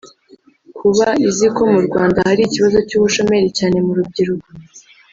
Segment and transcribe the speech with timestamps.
[0.77, 4.47] kuba izi ko mu Rwanda hari ikibazo cy’ubushomeri cyane mu rubyiruko